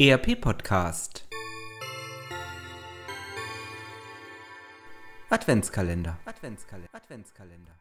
[0.00, 1.26] ERP-Podcast.
[5.28, 6.18] Adventskalender.
[6.24, 6.88] Adventskalender.
[6.92, 7.72] Adventskalender.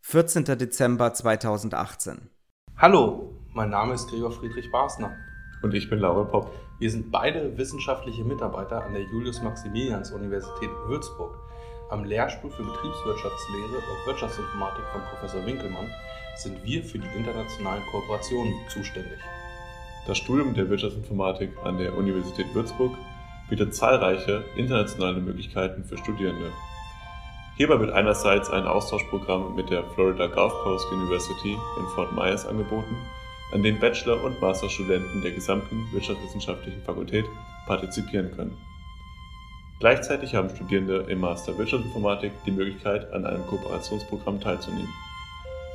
[0.00, 0.44] 14.
[0.58, 2.30] Dezember 2018.
[2.78, 5.16] Hallo, mein Name ist Gregor Friedrich Basner.
[5.62, 6.50] Und ich bin Laura Popp.
[6.80, 11.38] Wir sind beide wissenschaftliche Mitarbeiter an der Julius-Maximilians-Universität Würzburg.
[11.90, 15.94] Am Lehrstuhl für Betriebswirtschaftslehre und Wirtschaftsinformatik von Professor Winkelmann
[16.34, 19.20] sind wir für die internationalen Kooperationen zuständig.
[20.06, 22.94] Das Studium der Wirtschaftsinformatik an der Universität Würzburg
[23.48, 26.52] bietet zahlreiche internationale Möglichkeiten für Studierende.
[27.56, 32.96] Hierbei wird einerseits ein Austauschprogramm mit der Florida Gulf Coast University in Fort Myers angeboten,
[33.52, 37.24] an dem Bachelor- und Masterstudenten der gesamten wirtschaftswissenschaftlichen Fakultät
[37.66, 38.58] partizipieren können.
[39.80, 44.92] Gleichzeitig haben Studierende im Master Wirtschaftsinformatik die Möglichkeit, an einem Kooperationsprogramm teilzunehmen.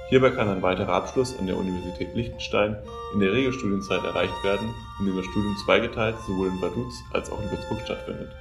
[0.09, 2.76] Hierbei kann ein weiterer Abschluss an der Universität Liechtenstein
[3.13, 7.52] in der Regelstudienzeit erreicht werden, indem das Studium zweigeteilt sowohl in Vaduz als auch in
[7.52, 8.32] Würzburg stattfindet.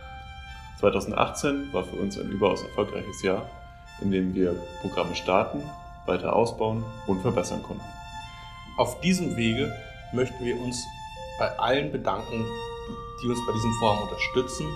[0.80, 3.50] 2018 war für uns ein überaus erfolgreiches Jahr,
[4.00, 5.62] in dem wir Programme starten,
[6.06, 7.84] weiter ausbauen und verbessern konnten.
[8.78, 9.70] Auf diesem Wege
[10.14, 10.82] möchten wir uns
[11.38, 12.46] bei allen bedanken,
[13.22, 14.66] die uns bei diesem Vorhaben unterstützen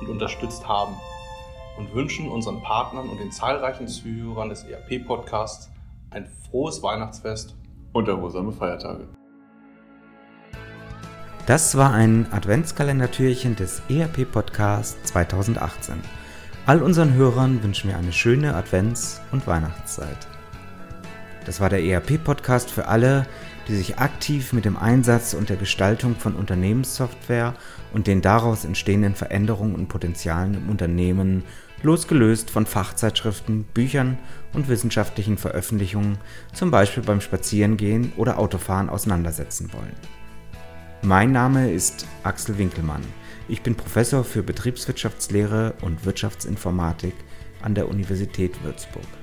[0.00, 0.96] und unterstützt haben
[1.76, 5.70] und wünschen unseren Partnern und den zahlreichen Zuhörern des ERP-Podcasts
[6.10, 7.54] ein frohes Weihnachtsfest
[7.92, 9.08] und erholsame Feiertage.
[11.46, 15.96] Das war ein Adventskalendertürchen des ERP-Podcasts 2018.
[16.66, 20.28] All unseren Hörern wünschen wir eine schöne Advents- und Weihnachtszeit.
[21.46, 23.26] Das war der ERP-Podcast für alle,
[23.66, 27.54] die sich aktiv mit dem Einsatz und der Gestaltung von Unternehmenssoftware
[27.92, 31.44] und den daraus entstehenden Veränderungen und Potenzialen im Unternehmen
[31.82, 34.18] losgelöst von Fachzeitschriften, Büchern
[34.52, 36.18] und wissenschaftlichen Veröffentlichungen,
[36.52, 39.96] zum Beispiel beim Spazierengehen oder Autofahren auseinandersetzen wollen.
[41.02, 43.02] Mein Name ist Axel Winkelmann.
[43.48, 47.14] Ich bin Professor für Betriebswirtschaftslehre und Wirtschaftsinformatik
[47.62, 49.19] an der Universität Würzburg.